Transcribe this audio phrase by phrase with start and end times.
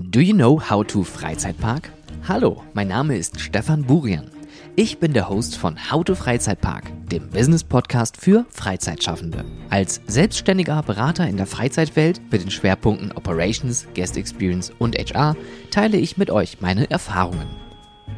[0.00, 1.90] Do you know how to Freizeitpark?
[2.28, 4.30] Hallo, mein Name ist Stefan Burian.
[4.76, 9.44] Ich bin der Host von How to Freizeitpark, dem Business-Podcast für Freizeitschaffende.
[9.70, 15.34] Als selbstständiger Berater in der Freizeitwelt mit den Schwerpunkten Operations, Guest Experience und HR
[15.72, 17.48] teile ich mit euch meine Erfahrungen.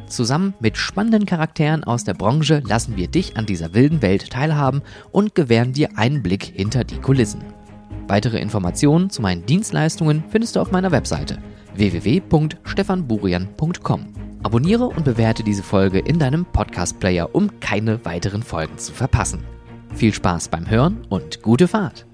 [0.05, 4.83] Zusammen mit spannenden Charakteren aus der Branche lassen wir dich an dieser wilden Welt teilhaben
[5.11, 7.41] und gewähren dir einen Blick hinter die Kulissen.
[8.07, 11.39] Weitere Informationen zu meinen Dienstleistungen findest du auf meiner Webseite
[11.75, 14.13] www.stefanburian.com.
[14.43, 19.43] Abonniere und bewerte diese Folge in deinem Podcast-Player, um keine weiteren Folgen zu verpassen.
[19.93, 22.05] Viel Spaß beim Hören und gute Fahrt!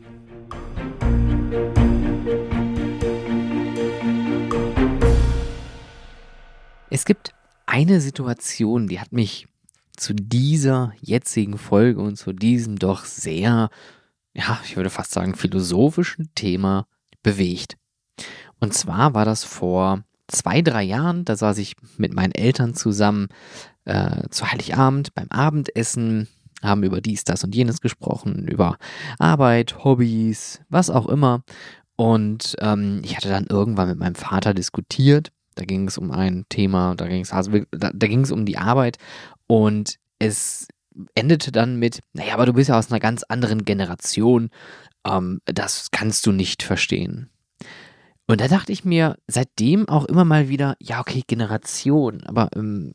[6.89, 7.33] Es gibt
[7.65, 9.47] eine Situation, die hat mich
[9.95, 13.69] zu dieser jetzigen Folge und zu diesem doch sehr,
[14.33, 16.87] ja, ich würde fast sagen, philosophischen Thema
[17.23, 17.77] bewegt.
[18.59, 23.27] Und zwar war das vor zwei, drei Jahren, da saß ich mit meinen Eltern zusammen
[23.85, 26.27] äh, zu Heiligabend beim Abendessen,
[26.63, 28.77] haben über dies, das und jenes gesprochen, über
[29.19, 31.43] Arbeit, Hobbys, was auch immer.
[31.95, 35.31] Und ähm, ich hatte dann irgendwann mit meinem Vater diskutiert.
[35.55, 38.97] Da ging es um ein Thema, da ging es also, da, da um die Arbeit
[39.47, 40.67] und es
[41.15, 44.49] endete dann mit, naja, aber du bist ja aus einer ganz anderen Generation,
[45.05, 47.29] ähm, das kannst du nicht verstehen.
[48.27, 52.93] Und da dachte ich mir seitdem auch immer mal wieder, ja, okay, Generation, aber ähm,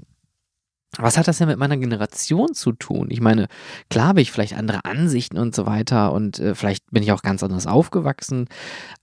[0.99, 3.07] was hat das denn mit meiner Generation zu tun?
[3.11, 3.49] Ich meine,
[3.89, 7.23] klar habe ich vielleicht andere Ansichten und so weiter und äh, vielleicht bin ich auch
[7.23, 8.47] ganz anders aufgewachsen,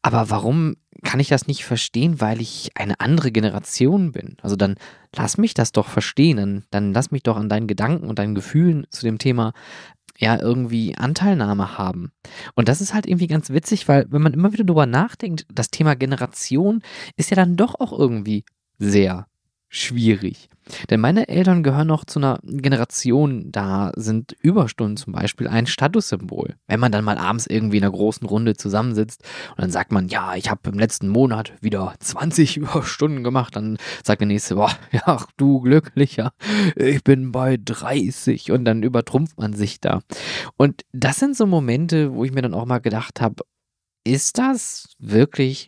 [0.03, 4.37] aber warum kann ich das nicht verstehen, weil ich eine andere Generation bin?
[4.43, 4.75] Also dann
[5.15, 8.35] lass mich das doch verstehen, dann, dann lass mich doch an deinen Gedanken und deinen
[8.35, 9.53] Gefühlen zu dem Thema
[10.19, 12.11] ja irgendwie Anteilnahme haben.
[12.53, 15.71] Und das ist halt irgendwie ganz witzig, weil wenn man immer wieder darüber nachdenkt, das
[15.71, 16.83] Thema Generation
[17.15, 18.43] ist ja dann doch auch irgendwie
[18.77, 19.28] sehr
[19.69, 20.49] schwierig.
[20.89, 26.55] Denn meine Eltern gehören noch zu einer Generation, da sind Überstunden zum Beispiel ein Statussymbol.
[26.67, 30.07] Wenn man dann mal abends irgendwie in einer großen Runde zusammensitzt und dann sagt man,
[30.07, 34.71] ja, ich habe im letzten Monat wieder 20 Überstunden gemacht, dann sagt der nächste, boah,
[34.91, 36.33] ja, du glücklicher,
[36.75, 40.01] ich bin bei 30 und dann übertrumpft man sich da.
[40.57, 43.43] Und das sind so Momente, wo ich mir dann auch mal gedacht habe,
[44.03, 45.67] ist das wirklich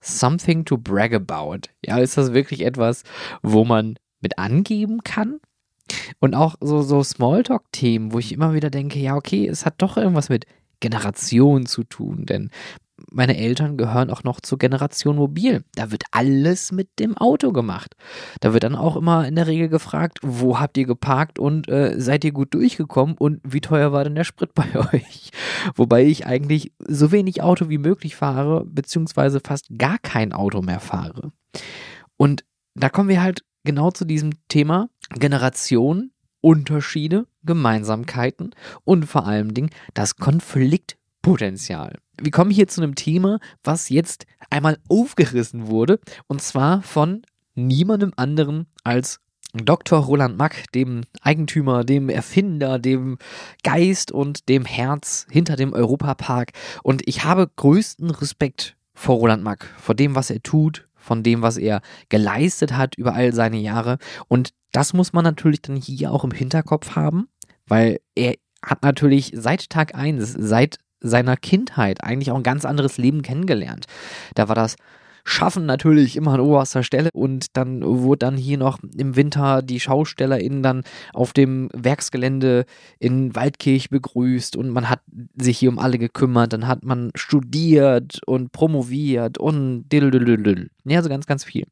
[0.00, 1.68] something to brag about?
[1.84, 3.02] Ja, ist das wirklich etwas,
[3.42, 5.40] wo man mit angeben kann?
[6.20, 9.96] Und auch so, so Smalltalk-Themen, wo ich immer wieder denke, ja, okay, es hat doch
[9.96, 10.46] irgendwas mit
[10.80, 12.50] Generation zu tun, denn
[13.10, 15.64] meine Eltern gehören auch noch zur Generation Mobil.
[15.74, 17.94] Da wird alles mit dem Auto gemacht.
[18.40, 22.00] Da wird dann auch immer in der Regel gefragt, wo habt ihr geparkt und äh,
[22.00, 25.30] seid ihr gut durchgekommen und wie teuer war denn der Sprit bei euch?
[25.74, 30.80] Wobei ich eigentlich so wenig Auto wie möglich fahre, beziehungsweise fast gar kein Auto mehr
[30.80, 31.32] fahre.
[32.16, 32.44] Und
[32.74, 36.10] da kommen wir halt genau zu diesem Thema Generation,
[36.40, 38.54] Unterschiede, Gemeinsamkeiten
[38.84, 44.78] und vor allem Dingen das Konfliktpotenzial wir kommen hier zu einem Thema, was jetzt einmal
[44.88, 47.22] aufgerissen wurde, und zwar von
[47.54, 49.20] niemandem anderen als
[49.54, 50.00] Dr.
[50.00, 53.18] Roland Mack, dem Eigentümer, dem Erfinder, dem
[53.62, 56.52] Geist und dem Herz hinter dem Europapark.
[56.82, 61.40] Und ich habe größten Respekt vor Roland Mack, vor dem, was er tut, von dem,
[61.40, 61.80] was er
[62.10, 63.98] geleistet hat über all seine Jahre.
[64.28, 67.28] Und das muss man natürlich dann hier auch im Hinterkopf haben,
[67.66, 72.98] weil er hat natürlich seit Tag 1, seit seiner Kindheit eigentlich auch ein ganz anderes
[72.98, 73.86] Leben kennengelernt.
[74.34, 74.76] Da war das
[75.28, 79.78] Schaffen natürlich immer an oberster Stelle und dann wurde dann hier noch im Winter die
[79.78, 82.64] SchaustellerInnen dann auf dem Werksgelände
[82.98, 85.00] in Waldkirch begrüßt und man hat
[85.36, 90.70] sich hier um alle gekümmert, dann hat man studiert und promoviert und dildildildil.
[90.84, 91.66] Ja, so ganz, ganz viel.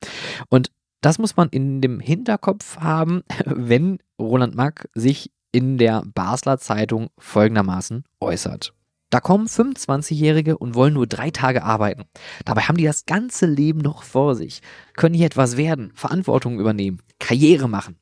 [0.50, 0.70] Und
[1.00, 7.08] das muss man in dem Hinterkopf haben, wenn Roland Mack sich in der Basler Zeitung
[7.16, 8.75] folgendermaßen äußert.
[9.11, 12.05] Da kommen 25-Jährige und wollen nur drei Tage arbeiten.
[12.44, 14.62] Dabei haben die das ganze Leben noch vor sich,
[14.94, 17.97] können hier etwas werden, Verantwortung übernehmen, Karriere machen.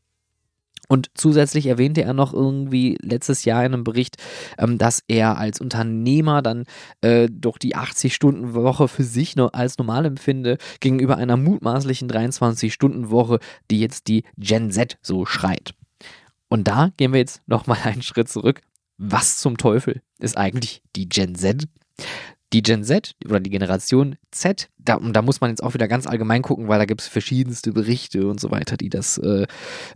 [0.89, 4.17] Und zusätzlich erwähnte er noch irgendwie letztes Jahr in einem Bericht,
[4.59, 6.65] ähm, dass er als Unternehmer dann
[7.01, 13.39] äh, doch die 80-Stunden-Woche für sich als normal empfinde, gegenüber einer mutmaßlichen 23-Stunden-Woche,
[13.71, 15.75] die jetzt die Gen Z so schreit.
[16.49, 18.61] Und da gehen wir jetzt nochmal einen Schritt zurück
[18.99, 21.65] was zum Teufel ist eigentlich die Gen Z?
[22.53, 26.07] Die Gen Z oder die Generation Z, da, da muss man jetzt auch wieder ganz
[26.07, 29.47] allgemein gucken, weil da gibt es verschiedenste Berichte und so weiter, die das äh,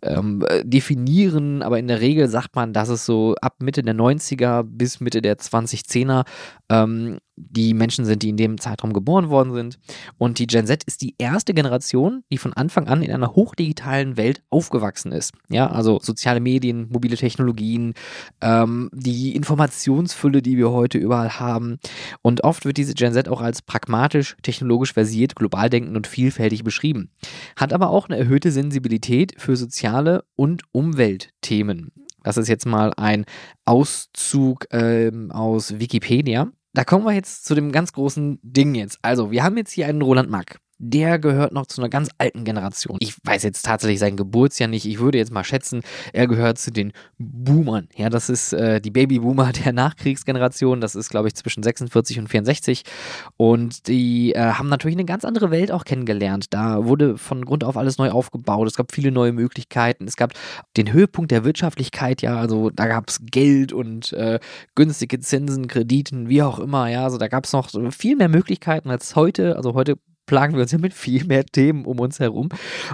[0.02, 1.62] ähm, definieren.
[1.62, 5.22] Aber in der Regel sagt man, dass es so ab Mitte der 90er bis Mitte
[5.22, 6.24] der 2010er
[6.68, 9.78] ähm, die Menschen sind, die in dem Zeitraum geboren worden sind.
[10.18, 14.16] Und die Gen Z ist die erste Generation, die von Anfang an in einer hochdigitalen
[14.16, 15.32] Welt aufgewachsen ist.
[15.48, 17.94] Ja, also soziale Medien, mobile Technologien,
[18.40, 21.78] ähm, die Informationsfülle, die wir heute überall haben.
[22.22, 26.64] Und oft wird diese Gen Z auch als pragmatisch, technologisch versiert, global denkend und vielfältig
[26.64, 27.10] beschrieben.
[27.56, 31.92] Hat aber auch eine erhöhte Sensibilität für soziale und Umweltthemen.
[32.22, 33.24] Das ist jetzt mal ein
[33.64, 36.50] Auszug ähm, aus Wikipedia.
[36.74, 38.98] Da kommen wir jetzt zu dem ganz großen Ding jetzt.
[39.02, 42.44] Also, wir haben jetzt hier einen Roland Mack der gehört noch zu einer ganz alten
[42.44, 42.98] Generation.
[43.00, 44.86] Ich weiß jetzt tatsächlich sein Geburtsjahr nicht.
[44.86, 45.82] Ich würde jetzt mal schätzen,
[46.12, 47.88] er gehört zu den Boomern.
[47.96, 50.80] Ja, das ist äh, die Babyboomer der Nachkriegsgeneration.
[50.80, 52.84] Das ist, glaube ich, zwischen 46 und 64.
[53.36, 56.46] Und die äh, haben natürlich eine ganz andere Welt auch kennengelernt.
[56.50, 58.68] Da wurde von Grund auf alles neu aufgebaut.
[58.68, 60.06] Es gab viele neue Möglichkeiten.
[60.06, 60.32] Es gab
[60.76, 62.22] den Höhepunkt der Wirtschaftlichkeit.
[62.22, 64.38] Ja, also da gab es Geld und äh,
[64.76, 66.88] günstige Zinsen, Krediten, wie auch immer.
[66.88, 69.56] Ja, also da gab es noch viel mehr Möglichkeiten als heute.
[69.56, 69.98] Also heute
[70.28, 72.50] plagen wir uns ja mit viel mehr Themen um uns herum.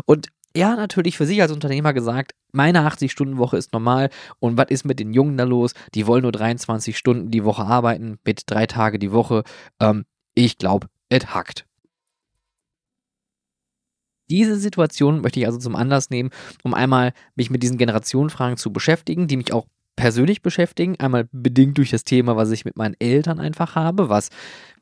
[0.06, 4.08] Und ja, natürlich für sich als Unternehmer gesagt, meine 80-Stunden-Woche ist normal.
[4.38, 5.74] Und was ist mit den Jungen da los?
[5.94, 9.42] Die wollen nur 23 Stunden die Woche arbeiten, mit drei Tage die Woche.
[9.80, 10.04] Ähm,
[10.34, 11.66] ich glaube, es hackt.
[14.30, 16.30] Diese Situation möchte ich also zum Anlass nehmen,
[16.62, 19.66] um einmal mich mit diesen Generationenfragen zu beschäftigen, die mich auch
[19.96, 20.98] persönlich beschäftigen.
[20.98, 24.30] Einmal bedingt durch das Thema, was ich mit meinen Eltern einfach habe, was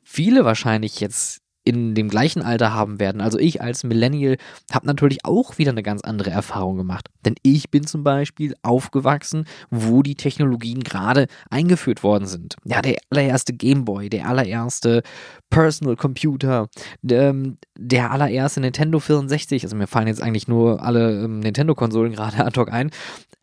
[0.03, 3.21] viele wahrscheinlich jetzt in dem gleichen Alter haben werden.
[3.21, 4.37] Also ich als Millennial
[4.71, 7.09] habe natürlich auch wieder eine ganz andere Erfahrung gemacht.
[7.25, 12.57] Denn ich bin zum Beispiel aufgewachsen, wo die Technologien gerade eingeführt worden sind.
[12.65, 15.03] Ja, der allererste Gameboy, der allererste
[15.49, 16.67] Personal Computer,
[17.01, 19.63] der, ähm, der allererste Nintendo 64.
[19.63, 22.91] Also mir fallen jetzt eigentlich nur alle ähm, Nintendo-Konsolen gerade ad hoc ein.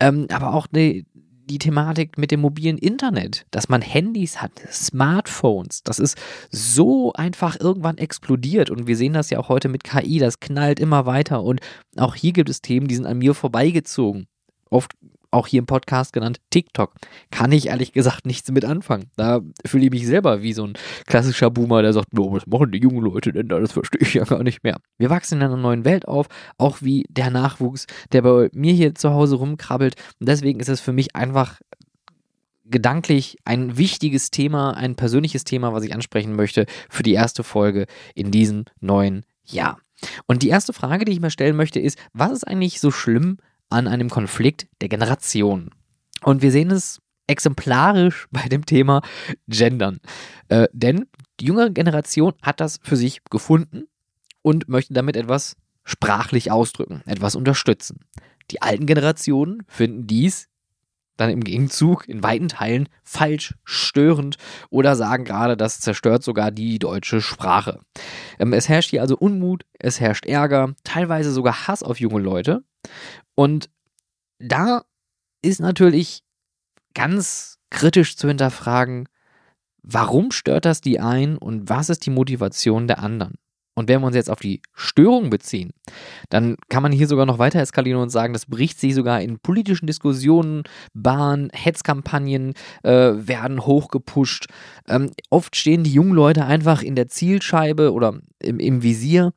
[0.01, 1.07] Ähm, aber auch die,
[1.51, 6.17] die Thematik mit dem mobilen Internet, dass man Handys hat, Smartphones, das ist
[6.51, 10.81] so einfach irgendwann explodiert und wir sehen das ja auch heute mit KI, das knallt
[10.81, 11.61] immer weiter und
[11.97, 14.27] auch hier gibt es Themen, die sind an mir vorbeigezogen.
[14.71, 14.93] Oft
[15.31, 16.95] auch hier im Podcast genannt, TikTok.
[17.31, 19.11] Kann ich ehrlich gesagt nichts mit anfangen.
[19.17, 20.75] Da fühle ich mich selber wie so ein
[21.07, 23.59] klassischer Boomer, der sagt, was machen die jungen Leute denn da?
[23.59, 24.79] Das verstehe ich ja gar nicht mehr.
[24.99, 26.27] Wir wachsen in einer neuen Welt auf,
[26.59, 29.95] auch wie der Nachwuchs, der bei mir hier zu Hause rumkrabbelt.
[30.19, 31.61] Und deswegen ist es für mich einfach
[32.65, 37.87] gedanklich ein wichtiges Thema, ein persönliches Thema, was ich ansprechen möchte für die erste Folge
[38.15, 39.79] in diesem neuen Jahr.
[40.27, 43.39] Und die erste Frage, die ich mir stellen möchte, ist, was ist eigentlich so schlimm
[43.71, 45.71] an einem Konflikt der Generation.
[46.23, 49.03] Und wir sehen es exemplarisch bei dem Thema
[49.49, 50.01] Gendern.
[50.49, 51.07] Äh, denn
[51.39, 53.85] die jüngere Generation hat das für sich gefunden
[54.43, 58.01] und möchte damit etwas sprachlich ausdrücken, etwas unterstützen.
[58.51, 60.49] Die alten Generationen finden dies
[61.17, 64.37] dann im Gegenzug in weiten Teilen falsch, störend
[64.71, 67.81] oder sagen gerade, das zerstört sogar die deutsche Sprache.
[68.39, 72.65] Ähm, es herrscht hier also Unmut, es herrscht Ärger, teilweise sogar Hass auf junge Leute
[73.35, 73.71] und
[74.39, 74.85] da
[75.43, 76.23] ist natürlich
[76.95, 79.09] ganz kritisch zu hinterfragen,
[79.83, 83.35] warum stört das die einen und was ist die Motivation der anderen?
[83.75, 85.71] Und wenn wir uns jetzt auf die Störung beziehen,
[86.29, 89.39] dann kann man hier sogar noch weiter eskalieren und sagen, das bricht sich sogar in
[89.39, 94.49] politischen Diskussionen, Bahn, Hetzkampagnen äh, werden hochgepusht.
[94.89, 99.33] Ähm, oft stehen die jungen Leute einfach in der Zielscheibe oder im, im Visier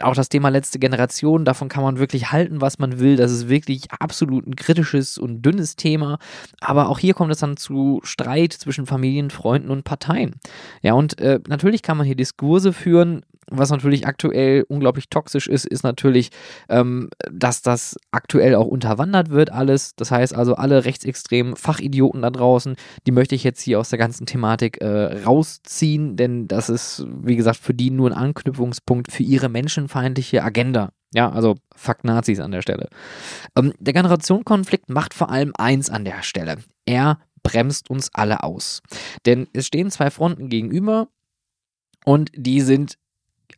[0.00, 3.16] auch das Thema letzte Generation, davon kann man wirklich halten, was man will.
[3.16, 6.18] Das ist wirklich absolut ein kritisches und dünnes Thema.
[6.60, 10.36] Aber auch hier kommt es dann zu Streit zwischen Familien, Freunden und Parteien.
[10.82, 13.24] Ja, und äh, natürlich kann man hier Diskurse führen,
[13.58, 16.30] was natürlich aktuell unglaublich toxisch ist, ist natürlich,
[16.68, 19.94] ähm, dass das aktuell auch unterwandert wird, alles.
[19.96, 23.98] Das heißt also, alle rechtsextremen Fachidioten da draußen, die möchte ich jetzt hier aus der
[23.98, 29.22] ganzen Thematik äh, rausziehen, denn das ist, wie gesagt, für die nur ein Anknüpfungspunkt für
[29.22, 30.90] ihre menschenfeindliche Agenda.
[31.14, 32.88] Ja, also fuck Nazis an der Stelle.
[33.56, 36.56] Ähm, der Generationenkonflikt macht vor allem eins an der Stelle.
[36.86, 38.82] Er bremst uns alle aus.
[39.24, 41.08] Denn es stehen zwei Fronten gegenüber
[42.04, 42.98] und die sind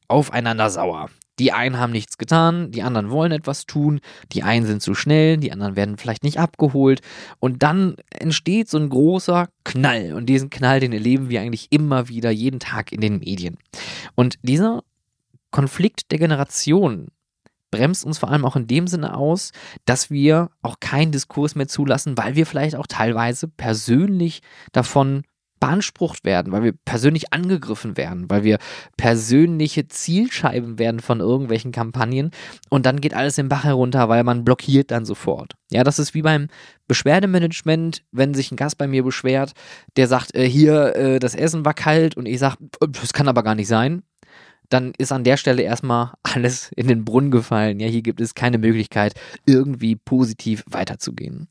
[0.09, 1.11] aufeinander sauer.
[1.39, 4.01] Die einen haben nichts getan, die anderen wollen etwas tun,
[4.33, 7.03] die einen sind zu schnell, die anderen werden vielleicht nicht abgeholt
[7.41, 12.09] und dann entsteht so ein großer Knall und diesen Knall, den erleben wir eigentlich immer
[12.09, 13.59] wieder jeden Tag in den Medien.
[14.15, 14.83] Und dieser
[15.51, 17.09] Konflikt der Generationen
[17.71, 19.53] bremst uns vor allem auch in dem Sinne aus,
[19.85, 24.41] dass wir auch keinen Diskurs mehr zulassen, weil wir vielleicht auch teilweise persönlich
[24.73, 25.25] davon
[25.61, 28.59] beansprucht werden, weil wir persönlich angegriffen werden, weil wir
[28.97, 32.31] persönliche Zielscheiben werden von irgendwelchen Kampagnen
[32.69, 35.55] und dann geht alles den Bach herunter, weil man blockiert dann sofort.
[35.71, 36.49] Ja, das ist wie beim
[36.89, 39.53] Beschwerdemanagement, wenn sich ein Gast bei mir beschwert,
[39.97, 43.43] der sagt, äh, hier, äh, das Essen war kalt und ich sage, das kann aber
[43.43, 44.03] gar nicht sein
[44.69, 47.81] dann ist an der Stelle erstmal alles in den Brunnen gefallen.
[47.81, 49.15] Ja, hier gibt es keine Möglichkeit,
[49.47, 51.49] irgendwie positiv weiterzugehen.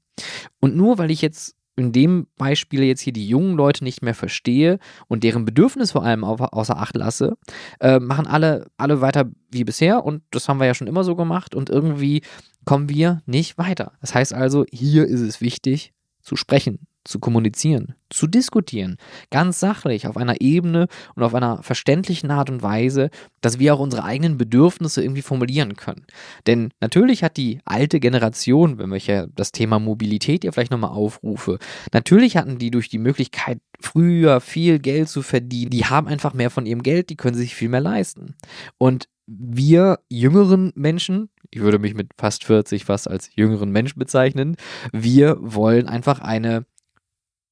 [0.60, 4.16] Und nur weil ich jetzt in dem Beispiel jetzt hier die jungen Leute nicht mehr
[4.16, 7.38] verstehe und deren Bedürfnis vor allem außer Acht lasse,
[7.80, 11.16] äh, machen alle, alle weiter wie bisher und das haben wir ja schon immer so
[11.16, 12.22] gemacht und irgendwie
[12.66, 13.94] kommen wir nicht weiter.
[14.02, 18.98] Das heißt also, hier ist es wichtig zu sprechen, zu kommunizieren, zu diskutieren,
[19.30, 23.10] ganz sachlich, auf einer Ebene und auf einer verständlichen Art und Weise,
[23.42, 26.06] dass wir auch unsere eigenen Bedürfnisse irgendwie formulieren können.
[26.48, 30.92] Denn natürlich hat die alte Generation, wenn ich ja das Thema Mobilität ja vielleicht nochmal
[30.92, 31.60] aufrufe,
[31.94, 36.50] natürlich hatten die durch die Möglichkeit, früher viel Geld zu verdienen, die haben einfach mehr
[36.50, 38.36] von ihrem Geld, die können sich viel mehr leisten.
[38.78, 44.56] Und wir jüngeren Menschen, ich würde mich mit fast 40 fast als jüngeren Mensch bezeichnen,
[44.92, 46.66] wir wollen einfach eine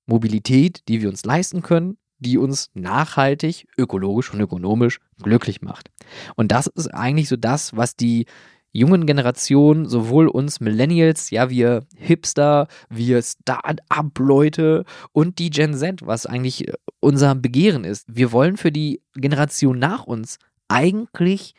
[0.06, 5.90] Mobilität, die wir uns leisten können, die uns nachhaltig, ökologisch und ökonomisch glücklich macht.
[6.36, 8.26] Und das ist eigentlich so das, was die
[8.72, 16.26] jungen Generationen, sowohl uns Millennials, ja, wir Hipster, wir Start-up-Leute und die Gen Z, was
[16.26, 18.06] eigentlich unser Begehren ist.
[18.08, 21.54] Wir wollen für die Generation nach uns eigentlich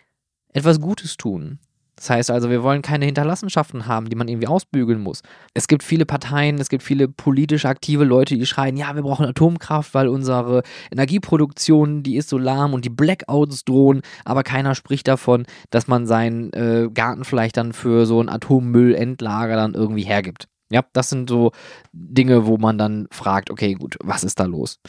[0.49, 1.61] etwas Gutes tun.
[1.97, 5.23] Das heißt also, wir wollen keine Hinterlassenschaften haben, die man irgendwie ausbügeln muss.
[5.55, 9.27] Es gibt viele Parteien, es gibt viele politisch aktive Leute, die schreien, ja, wir brauchen
[9.27, 15.07] Atomkraft, weil unsere Energieproduktion, die ist so lahm und die Blackouts drohen, aber keiner spricht
[15.07, 20.49] davon, dass man seinen äh, Garten vielleicht dann für so ein Atommüllendlager dann irgendwie hergibt.
[20.71, 21.53] Ja, das sind so
[21.93, 24.81] Dinge, wo man dann fragt, okay, gut, was ist da los?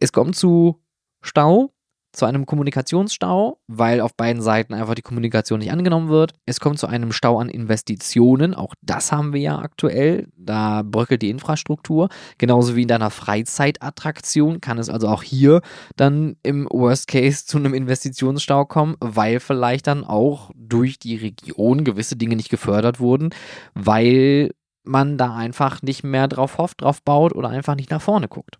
[0.00, 0.80] Es kommt zu
[1.22, 1.73] Stau,
[2.14, 6.32] zu einem Kommunikationsstau, weil auf beiden Seiten einfach die Kommunikation nicht angenommen wird.
[6.46, 10.28] Es kommt zu einem Stau an Investitionen, auch das haben wir ja aktuell.
[10.36, 12.08] Da bröckelt die Infrastruktur.
[12.38, 15.60] Genauso wie in deiner Freizeitattraktion kann es also auch hier
[15.96, 21.84] dann im Worst Case zu einem Investitionsstau kommen, weil vielleicht dann auch durch die Region
[21.84, 23.30] gewisse Dinge nicht gefördert wurden,
[23.74, 24.50] weil
[24.84, 28.58] man da einfach nicht mehr drauf hofft, drauf baut oder einfach nicht nach vorne guckt.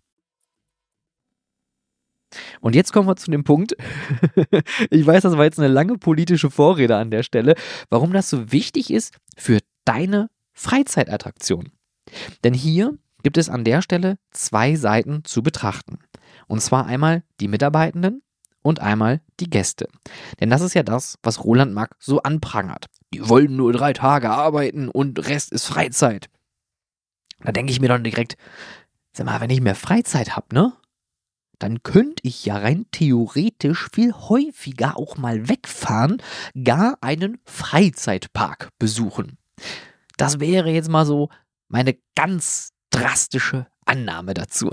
[2.61, 3.75] Und jetzt kommen wir zu dem Punkt,
[4.89, 7.55] ich weiß, das war jetzt eine lange politische Vorrede an der Stelle,
[7.89, 11.71] warum das so wichtig ist für deine Freizeitattraktion.
[12.43, 15.99] Denn hier gibt es an der Stelle zwei Seiten zu betrachten.
[16.47, 18.21] Und zwar einmal die Mitarbeitenden
[18.61, 19.87] und einmal die Gäste.
[20.39, 22.85] Denn das ist ja das, was Roland Mack so anprangert.
[23.13, 26.29] Die wollen nur drei Tage arbeiten und Rest ist Freizeit.
[27.41, 28.37] Da denke ich mir dann direkt,
[29.13, 30.73] sag mal, wenn ich mehr Freizeit habe, ne?
[31.59, 36.21] Dann könnte ich ja rein theoretisch viel häufiger auch mal wegfahren,
[36.63, 39.37] gar einen Freizeitpark besuchen.
[40.17, 41.29] Das wäre jetzt mal so
[41.67, 44.69] meine ganz drastische Annahme dazu.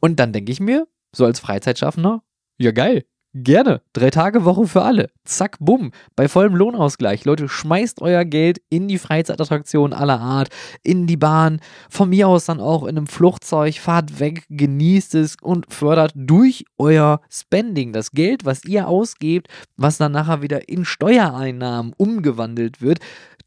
[0.00, 2.22] Und dann denke ich mir, so als Freizeitschaffender,
[2.58, 3.04] ja geil,
[3.38, 3.82] Gerne.
[3.92, 5.10] Drei Tage Woche für alle.
[5.26, 5.90] Zack, bumm.
[6.14, 7.26] Bei vollem Lohnausgleich.
[7.26, 10.48] Leute, schmeißt euer Geld in die Freizeitattraktionen aller Art,
[10.82, 11.60] in die Bahn.
[11.90, 13.74] Von mir aus dann auch in einem Flugzeug.
[13.74, 19.98] Fahrt weg, genießt es und fördert durch euer Spending das Geld, was ihr ausgebt, was
[19.98, 23.00] dann nachher wieder in Steuereinnahmen umgewandelt wird.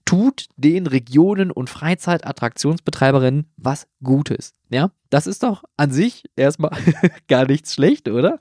[0.06, 4.54] Tut den Regionen und Freizeitattraktionsbetreiberinnen was Gutes.
[4.70, 6.78] Ja, das ist doch an sich erstmal
[7.28, 8.38] gar nichts schlecht, oder?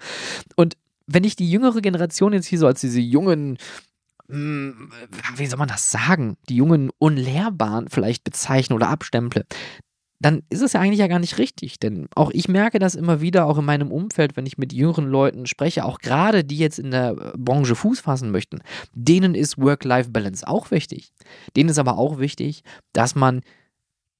[0.54, 0.76] Und
[1.08, 3.58] wenn ich die jüngere Generation jetzt hier so als diese jungen,
[4.28, 4.92] hm,
[5.36, 9.44] wie soll man das sagen, die jungen Unlehrbaren vielleicht bezeichne oder abstemple,
[10.20, 11.78] dann ist es ja eigentlich ja gar nicht richtig.
[11.78, 15.06] Denn auch ich merke das immer wieder, auch in meinem Umfeld, wenn ich mit jüngeren
[15.06, 18.60] Leuten spreche, auch gerade die jetzt in der Branche Fuß fassen möchten,
[18.92, 21.12] denen ist Work-Life-Balance auch wichtig.
[21.56, 22.62] Denen ist aber auch wichtig,
[22.92, 23.42] dass man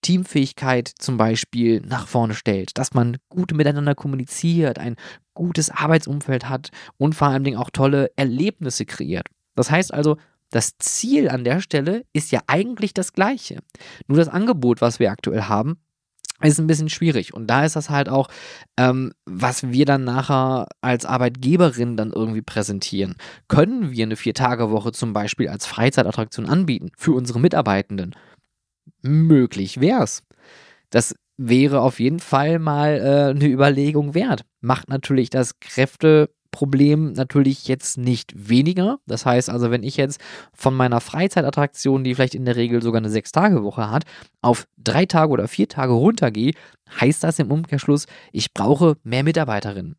[0.02, 4.96] Teamfähigkeit zum Beispiel nach vorne stellt, dass man gut miteinander kommuniziert, ein
[5.34, 9.28] gutes Arbeitsumfeld hat und vor allen Dingen auch tolle Erlebnisse kreiert.
[9.54, 10.16] Das heißt also,
[10.50, 13.58] das Ziel an der Stelle ist ja eigentlich das gleiche.
[14.06, 15.78] Nur das Angebot, was wir aktuell haben,
[16.40, 17.34] ist ein bisschen schwierig.
[17.34, 18.28] Und da ist das halt auch,
[18.76, 23.16] ähm, was wir dann nachher als Arbeitgeberin dann irgendwie präsentieren.
[23.48, 28.14] Können wir eine Vier-Tage-Woche zum Beispiel als Freizeitattraktion anbieten für unsere Mitarbeitenden?
[29.02, 30.22] Möglich wär's.
[30.90, 34.44] Das wäre auf jeden Fall mal äh, eine Überlegung wert.
[34.60, 38.98] Macht natürlich das Kräfte Problem natürlich jetzt nicht weniger.
[39.06, 40.20] Das heißt also, wenn ich jetzt
[40.52, 44.04] von meiner Freizeitattraktion, die vielleicht in der Regel sogar eine Sechs-Tage-Woche hat,
[44.40, 46.54] auf drei Tage oder vier Tage runtergehe,
[47.00, 49.96] heißt das im Umkehrschluss, ich brauche mehr Mitarbeiterinnen.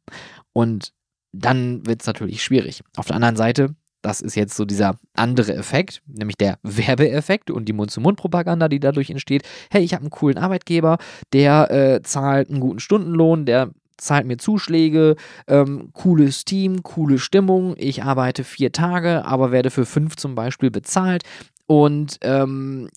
[0.53, 0.91] Und
[1.31, 2.81] dann wird es natürlich schwierig.
[2.97, 7.65] Auf der anderen Seite, das ist jetzt so dieser andere Effekt, nämlich der Werbeeffekt und
[7.65, 9.43] die Mund-zu-Mund-Propaganda, die dadurch entsteht.
[9.69, 10.97] Hey, ich habe einen coolen Arbeitgeber,
[11.33, 15.15] der äh, zahlt einen guten Stundenlohn, der zahlt mir Zuschläge,
[15.47, 17.75] ähm, cooles Team, coole Stimmung.
[17.77, 21.23] Ich arbeite vier Tage, aber werde für fünf zum Beispiel bezahlt
[21.67, 22.89] und ähm,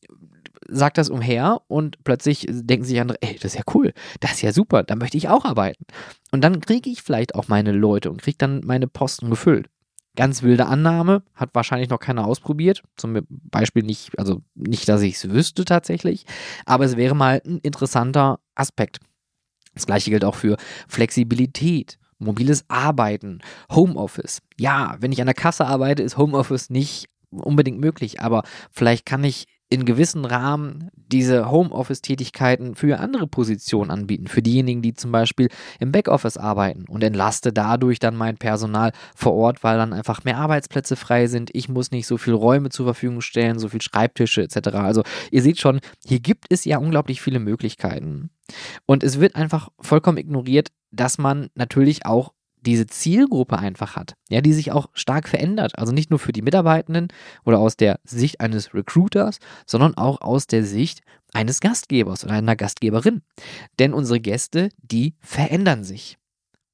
[0.68, 4.42] sagt das umher und plötzlich denken sich andere, ey, das ist ja cool, das ist
[4.42, 5.84] ja super, da möchte ich auch arbeiten.
[6.30, 9.68] Und dann kriege ich vielleicht auch meine Leute und kriege dann meine Posten gefüllt.
[10.14, 12.82] Ganz wilde Annahme, hat wahrscheinlich noch keiner ausprobiert.
[12.96, 16.26] Zum Beispiel nicht, also nicht, dass ich es wüsste tatsächlich,
[16.66, 19.00] aber es wäre mal ein interessanter Aspekt.
[19.74, 23.40] Das gleiche gilt auch für Flexibilität, mobiles Arbeiten,
[23.70, 24.42] Homeoffice.
[24.58, 29.24] Ja, wenn ich an der Kasse arbeite, ist Homeoffice nicht unbedingt möglich, aber vielleicht kann
[29.24, 34.26] ich in gewissen Rahmen diese Homeoffice-Tätigkeiten für andere Positionen anbieten.
[34.26, 35.48] Für diejenigen, die zum Beispiel
[35.80, 40.36] im Backoffice arbeiten und entlaste dadurch dann mein Personal vor Ort, weil dann einfach mehr
[40.36, 41.48] Arbeitsplätze frei sind.
[41.54, 44.68] Ich muss nicht so viel Räume zur Verfügung stellen, so viel Schreibtische etc.
[44.74, 48.28] Also ihr seht schon, hier gibt es ja unglaublich viele Möglichkeiten.
[48.84, 54.40] Und es wird einfach vollkommen ignoriert, dass man natürlich auch diese Zielgruppe einfach hat, ja,
[54.40, 55.78] die sich auch stark verändert.
[55.78, 57.08] Also nicht nur für die Mitarbeitenden
[57.44, 61.00] oder aus der Sicht eines Recruiters, sondern auch aus der Sicht
[61.32, 63.22] eines Gastgebers oder einer Gastgeberin.
[63.78, 66.18] Denn unsere Gäste, die verändern sich.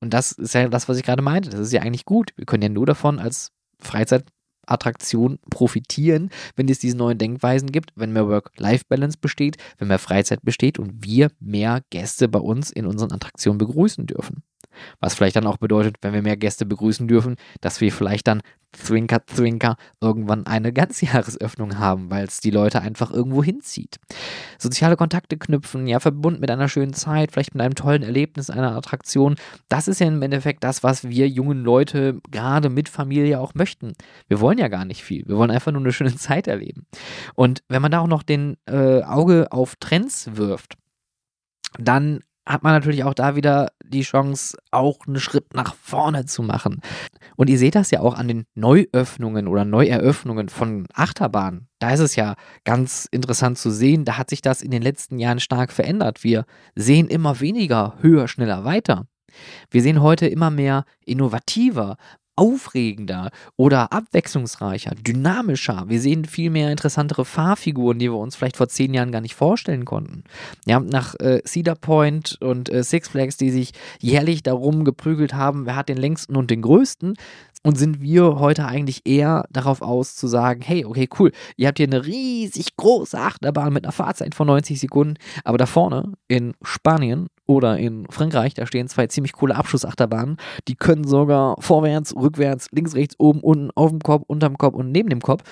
[0.01, 1.51] Und das ist ja das, was ich gerade meinte.
[1.51, 2.31] Das ist ja eigentlich gut.
[2.37, 8.13] Wir können ja nur davon als Freizeitattraktion profitieren, wenn es diese neuen Denkweisen gibt, wenn
[8.13, 13.13] mehr Work-Life-Balance besteht, wenn mehr Freizeit besteht und wir mehr Gäste bei uns in unseren
[13.13, 14.43] Attraktionen begrüßen dürfen.
[15.01, 18.41] Was vielleicht dann auch bedeutet, wenn wir mehr Gäste begrüßen dürfen, dass wir vielleicht dann
[18.73, 23.97] Zwinker, Zwinker irgendwann eine Ganzjahresöffnung haben, weil es die Leute einfach irgendwo hinzieht.
[24.59, 28.77] Soziale Kontakte knüpfen, ja, verbunden mit einer schönen Zeit, vielleicht mit einem tollen Erlebnis, einer
[28.77, 29.37] Attraktion.
[29.69, 33.95] Das ist ja im Endeffekt das, was wir jungen Leute gerade mit Familie auch möchten.
[34.29, 35.27] Wir wollen ja gar nicht viel.
[35.27, 36.87] Wir wollen einfach nur eine schöne Zeit erleben.
[37.35, 40.75] Und wenn man da auch noch den äh, Auge auf Trends wirft,
[41.79, 46.43] dann hat man natürlich auch da wieder die Chance, auch einen Schritt nach vorne zu
[46.43, 46.81] machen.
[47.37, 51.69] Und ihr seht das ja auch an den Neuöffnungen oder Neueröffnungen von Achterbahnen.
[51.79, 55.19] Da ist es ja ganz interessant zu sehen, da hat sich das in den letzten
[55.19, 56.25] Jahren stark verändert.
[56.25, 56.45] Wir
[56.75, 59.07] sehen immer weniger höher, schneller, weiter.
[59.71, 61.97] Wir sehen heute immer mehr innovativer,
[62.39, 65.87] aufregender oder abwechslungsreicher, dynamischer.
[65.89, 69.35] Wir sehen viel mehr interessantere Fahrfiguren, die wir uns vielleicht vor zehn Jahren gar nicht
[69.35, 70.23] vorstellen konnten.
[70.65, 75.67] Ja, nach äh, Cedar Point und äh, Six Flags, die sich jährlich darum geprügelt haben,
[75.67, 77.17] wer hat den längsten und den größten,
[77.65, 81.79] und sind wir heute eigentlich eher darauf aus zu sagen, hey, okay, cool, ihr habt
[81.79, 86.55] hier eine riesig große Achterbahn mit einer Fahrzeit von 90 Sekunden, aber da vorne in
[86.63, 90.37] Spanien oder in Frankreich, da stehen zwei ziemlich coole Abschussachterbahnen.
[90.69, 94.93] Die können sogar vorwärts, rückwärts, links, rechts, oben, unten, auf dem Kopf, unterm Kopf und
[94.93, 95.43] neben dem Kopf.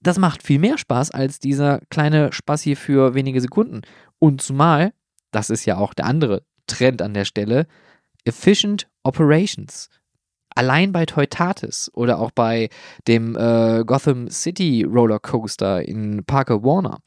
[0.00, 3.82] Das macht viel mehr Spaß als dieser kleine Spaß hier für wenige Sekunden.
[4.20, 4.92] Und zumal,
[5.32, 7.66] das ist ja auch der andere Trend an der Stelle,
[8.24, 9.88] Efficient Operations.
[10.54, 12.68] Allein bei Teutatis oder auch bei
[13.08, 16.98] dem äh, Gotham City Roller Coaster in Parker Warner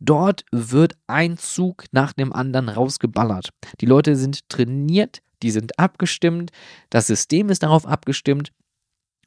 [0.00, 3.50] Dort wird ein Zug nach dem anderen rausgeballert.
[3.80, 6.50] Die Leute sind trainiert, die sind abgestimmt,
[6.90, 8.50] das System ist darauf abgestimmt.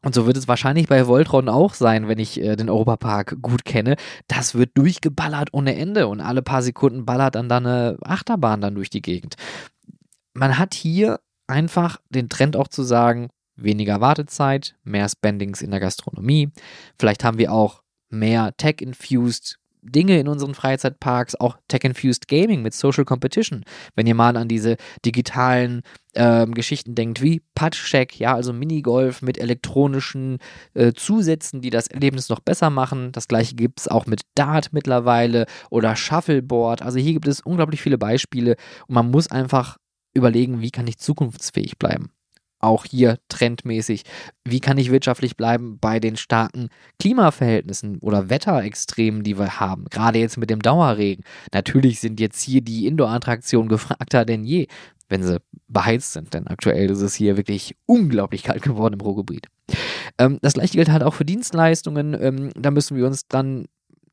[0.04, 3.66] Und so wird es wahrscheinlich bei Voltron auch sein, wenn ich äh, den Europapark gut
[3.66, 3.96] kenne.
[4.28, 8.76] Das wird durchgeballert ohne Ende und alle paar Sekunden ballert dann da eine Achterbahn dann
[8.76, 9.36] durch die Gegend.
[10.34, 15.80] Man hat hier einfach den Trend auch zu sagen, weniger Wartezeit, mehr Spendings in der
[15.80, 16.52] Gastronomie.
[17.00, 19.58] Vielleicht haben wir auch mehr Tech-infused
[19.92, 23.64] Dinge in unseren Freizeitparks, auch Tech-Infused Gaming mit Social Competition.
[23.96, 25.82] Wenn ihr mal an diese digitalen
[26.16, 30.40] ähm, Geschichten denkt, wie Putschcheck, ja, also Minigolf mit elektronischen
[30.74, 33.12] äh, Zusätzen, die das Erlebnis noch besser machen.
[33.12, 36.82] Das gleiche gibt es auch mit Dart mittlerweile oder Shuffleboard.
[36.82, 38.56] Also hier gibt es unglaublich viele Beispiele
[38.88, 39.78] und man muss einfach
[40.14, 42.12] überlegen, wie kann ich zukunftsfähig bleiben
[42.60, 44.04] auch hier trendmäßig.
[44.44, 49.86] Wie kann ich wirtschaftlich bleiben bei den starken Klimaverhältnissen oder Wetterextremen, die wir haben?
[49.90, 51.24] Gerade jetzt mit dem Dauerregen.
[51.54, 54.68] Natürlich sind jetzt hier die Indoor-Attraktionen gefragter denn je,
[55.10, 59.48] wenn sie beheizt sind, denn aktuell ist es hier wirklich unglaublich kalt geworden im Ruhrgebiet.
[60.18, 62.16] Ähm, das gleiche gilt halt auch für Dienstleistungen.
[62.20, 63.66] Ähm, da müssen wir uns dran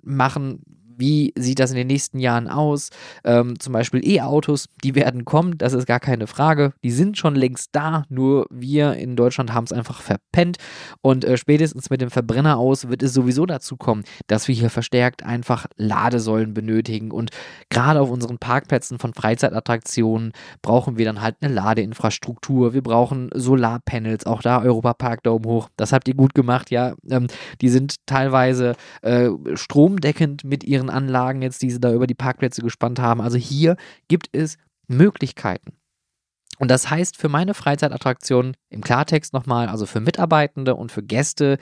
[0.02, 0.62] machen,
[0.96, 2.90] wie sieht das in den nächsten Jahren aus?
[3.24, 6.72] Ähm, zum Beispiel E-Autos, die werden kommen, das ist gar keine Frage.
[6.82, 10.58] Die sind schon längst da, nur wir in Deutschland haben es einfach verpennt.
[11.00, 14.70] Und äh, spätestens mit dem Verbrenner aus wird es sowieso dazu kommen, dass wir hier
[14.70, 17.10] verstärkt einfach Ladesäulen benötigen.
[17.10, 17.30] Und
[17.70, 22.74] gerade auf unseren Parkplätzen von Freizeitattraktionen brauchen wir dann halt eine Ladeinfrastruktur.
[22.74, 25.68] Wir brauchen Solarpanels, auch da Europa Park Daumen hoch.
[25.76, 26.94] Das habt ihr gut gemacht, ja.
[27.08, 27.26] Ähm,
[27.60, 32.62] die sind teilweise äh, stromdeckend mit ihren Anlagen jetzt, die sie da über die Parkplätze
[32.62, 33.20] gespannt haben.
[33.20, 33.76] Also hier
[34.08, 35.72] gibt es Möglichkeiten.
[36.58, 41.58] Und das heißt für meine Freizeitattraktionen im Klartext nochmal, also für Mitarbeitende und für Gäste,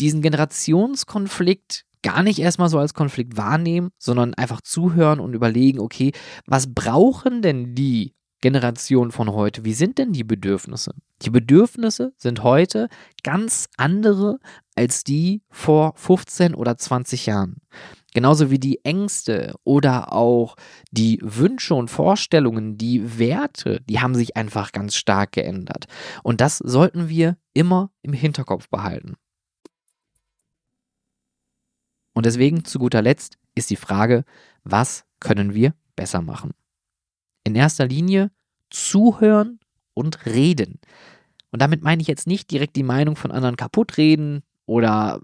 [0.00, 6.12] diesen Generationskonflikt gar nicht erstmal so als Konflikt wahrnehmen, sondern einfach zuhören und überlegen, okay,
[6.46, 9.64] was brauchen denn die Generation von heute?
[9.64, 10.92] Wie sind denn die Bedürfnisse?
[11.22, 12.88] Die Bedürfnisse sind heute
[13.22, 14.38] ganz andere
[14.76, 17.56] als die vor 15 oder 20 Jahren.
[18.14, 20.54] Genauso wie die Ängste oder auch
[20.92, 25.86] die Wünsche und Vorstellungen, die Werte, die haben sich einfach ganz stark geändert.
[26.22, 29.16] Und das sollten wir immer im Hinterkopf behalten.
[32.14, 34.24] Und deswegen zu guter Letzt ist die Frage,
[34.62, 36.52] was können wir besser machen?
[37.42, 38.30] In erster Linie
[38.70, 39.58] zuhören
[39.92, 40.78] und reden.
[41.50, 45.20] Und damit meine ich jetzt nicht direkt die Meinung von anderen kaputt reden oder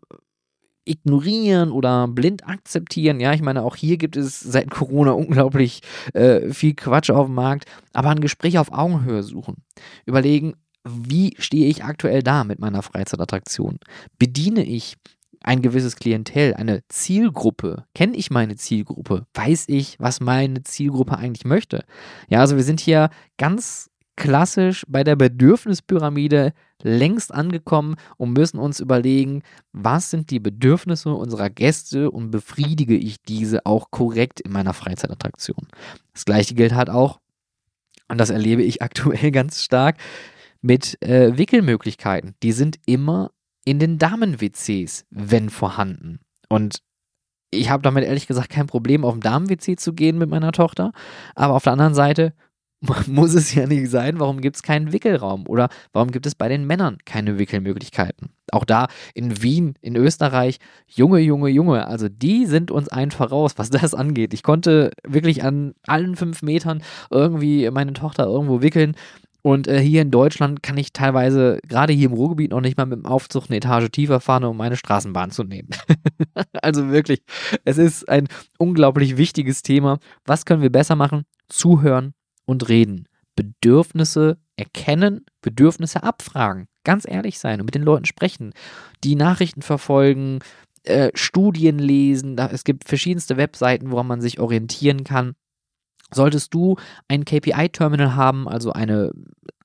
[0.91, 3.21] ignorieren oder blind akzeptieren.
[3.21, 5.81] Ja, ich meine, auch hier gibt es seit Corona unglaublich
[6.15, 9.63] äh, viel Quatsch auf dem Markt, aber ein Gespräch auf Augenhöhe suchen.
[10.05, 13.79] Überlegen, wie stehe ich aktuell da mit meiner Freizeitattraktion?
[14.19, 14.97] Bediene ich
[15.43, 17.85] ein gewisses Klientel, eine Zielgruppe?
[17.95, 19.27] Kenne ich meine Zielgruppe?
[19.35, 21.85] Weiß ich, was meine Zielgruppe eigentlich möchte?
[22.29, 26.53] Ja, also wir sind hier ganz klassisch bei der Bedürfnispyramide
[26.83, 33.23] längst angekommen und müssen uns überlegen, was sind die Bedürfnisse unserer Gäste und befriedige ich
[33.23, 35.67] diese auch korrekt in meiner Freizeitattraktion.
[36.13, 37.19] Das gleiche gilt halt auch,
[38.09, 39.97] und das erlebe ich aktuell ganz stark,
[40.61, 42.35] mit äh, Wickelmöglichkeiten.
[42.43, 43.31] Die sind immer
[43.65, 46.21] in den Damen-WCs, wenn vorhanden.
[46.51, 46.83] Und
[47.51, 50.93] ich habe damit ehrlich gesagt kein Problem, auf den Damen-WC zu gehen mit meiner Tochter.
[51.35, 52.35] Aber auf der anderen Seite
[53.07, 54.19] muss es ja nicht sein.
[54.19, 55.47] Warum gibt es keinen Wickelraum?
[55.47, 58.31] Oder warum gibt es bei den Männern keine Wickelmöglichkeiten?
[58.53, 63.53] Auch da in Wien, in Österreich, Junge, Junge, Junge, also die sind uns ein voraus,
[63.57, 64.35] was das angeht.
[64.35, 68.97] Ich konnte wirklich an allen fünf Metern irgendwie meine Tochter irgendwo wickeln.
[69.43, 72.85] Und äh, hier in Deutschland kann ich teilweise, gerade hier im Ruhrgebiet, noch nicht mal
[72.85, 75.71] mit dem Aufzug eine Etage tiefer fahren, um meine Straßenbahn zu nehmen.
[76.63, 77.23] also wirklich,
[77.65, 79.99] es ist ein unglaublich wichtiges Thema.
[80.27, 81.25] Was können wir besser machen?
[81.49, 82.13] Zuhören
[82.51, 83.07] und reden.
[83.37, 86.67] Bedürfnisse erkennen, Bedürfnisse abfragen.
[86.85, 88.53] Ganz ehrlich sein und mit den Leuten sprechen.
[89.05, 90.41] Die Nachrichten verfolgen,
[90.85, 92.37] äh, Studien lesen.
[92.39, 95.35] Es gibt verschiedenste Webseiten, woran man sich orientieren kann.
[96.13, 99.13] Solltest du ein KPI-Terminal haben, also eine,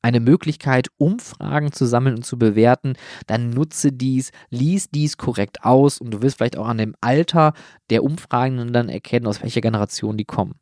[0.03, 2.93] eine Möglichkeit, Umfragen zu sammeln und zu bewerten,
[3.25, 7.53] dann nutze dies, lies dies korrekt aus und du wirst vielleicht auch an dem Alter
[7.89, 10.59] der Umfragenden dann erkennen, aus welcher Generation die kommen.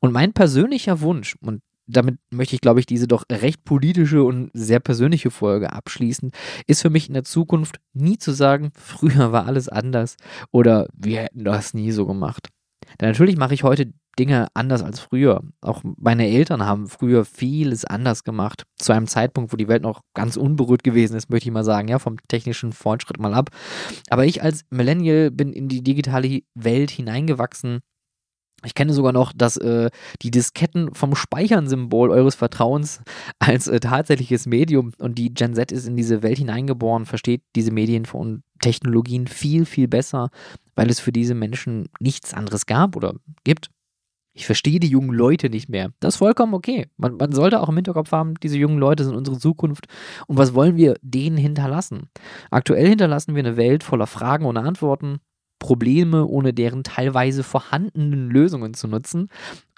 [0.00, 4.50] Und mein persönlicher Wunsch, und damit möchte ich, glaube ich, diese doch recht politische und
[4.54, 6.30] sehr persönliche Folge abschließen,
[6.66, 10.16] ist für mich in der Zukunft nie zu sagen, früher war alles anders
[10.52, 12.48] oder wir hätten das nie so gemacht.
[13.00, 15.42] Denn natürlich mache ich heute Dinge anders als früher.
[15.60, 18.64] Auch meine Eltern haben früher vieles anders gemacht.
[18.76, 21.88] Zu einem Zeitpunkt, wo die Welt noch ganz unberührt gewesen ist, möchte ich mal sagen,
[21.88, 23.50] ja, vom technischen Fortschritt mal ab.
[24.10, 27.80] Aber ich als Millennial bin in die digitale Welt hineingewachsen
[28.64, 29.90] ich kenne sogar noch, dass äh,
[30.22, 33.00] die Disketten vom Speichern-Symbol eures Vertrauens
[33.38, 37.72] als äh, tatsächliches Medium und die Gen Z ist in diese Welt hineingeboren, versteht diese
[37.72, 40.30] Medien und Technologien viel, viel besser,
[40.74, 43.70] weil es für diese Menschen nichts anderes gab oder gibt.
[44.32, 45.90] Ich verstehe die jungen Leute nicht mehr.
[45.98, 46.86] Das ist vollkommen okay.
[46.96, 49.86] Man, man sollte auch im Hinterkopf haben, diese jungen Leute sind unsere Zukunft.
[50.28, 52.08] Und was wollen wir denen hinterlassen?
[52.50, 55.18] Aktuell hinterlassen wir eine Welt voller Fragen und Antworten,
[55.60, 59.28] Probleme ohne deren teilweise vorhandenen Lösungen zu nutzen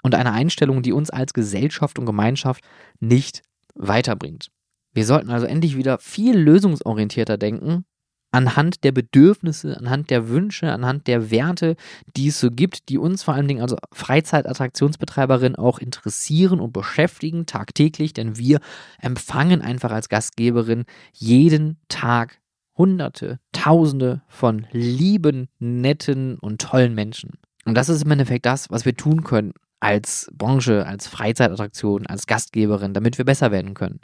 [0.01, 2.63] und eine Einstellung, die uns als Gesellschaft und Gemeinschaft
[2.99, 3.43] nicht
[3.75, 4.49] weiterbringt.
[4.93, 7.85] Wir sollten also endlich wieder viel lösungsorientierter denken,
[8.31, 11.75] anhand der Bedürfnisse, anhand der Wünsche, anhand der Werte,
[12.17, 17.45] die es so gibt, die uns vor allen Dingen als Freizeitattraktionsbetreiberin auch interessieren und beschäftigen
[17.45, 18.59] tagtäglich, denn wir
[18.99, 22.39] empfangen einfach als Gastgeberin jeden Tag
[22.77, 27.33] Hunderte, Tausende von lieben, netten und tollen Menschen.
[27.65, 32.25] Und das ist im Endeffekt das, was wir tun können als Branche, als Freizeitattraktion, als
[32.25, 33.99] Gastgeberin, damit wir besser werden können.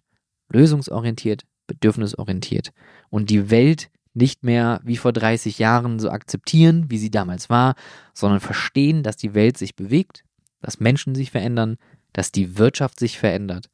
[0.49, 2.71] Lösungsorientiert, bedürfnisorientiert
[3.10, 7.75] und die Welt nicht mehr wie vor 30 Jahren so akzeptieren, wie sie damals war,
[8.13, 10.23] sondern verstehen, dass die Welt sich bewegt,
[10.62, 11.77] dass Menschen sich verändern,
[12.12, 13.69] dass die Wirtschaft sich verändert,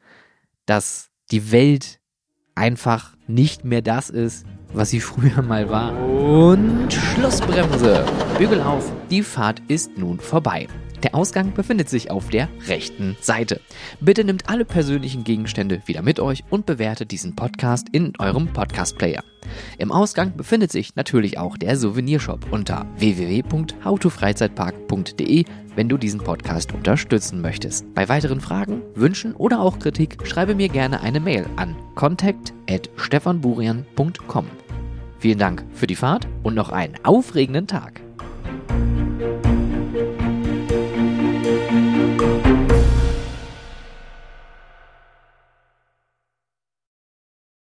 [0.66, 2.00] dass die Welt
[2.54, 4.46] einfach nicht mehr das ist,
[4.76, 5.98] was sie früher mal war.
[5.98, 8.06] Und Schlussbremse.
[8.38, 10.68] Bügel auf, die Fahrt ist nun vorbei.
[11.04, 13.62] Der Ausgang befindet sich auf der rechten Seite.
[14.00, 19.24] Bitte nehmt alle persönlichen Gegenstände wieder mit euch und bewertet diesen Podcast in eurem Podcast-Player.
[19.78, 27.40] Im Ausgang befindet sich natürlich auch der Souvenirshop unter www.howtofreizeitpark.de, wenn du diesen Podcast unterstützen
[27.40, 27.94] möchtest.
[27.94, 34.48] Bei weiteren Fragen, Wünschen oder auch Kritik schreibe mir gerne eine Mail an contact@stefanburian.com.
[35.26, 38.05] Vielen Dank für die Fahrt und noch einen aufregenden Tag.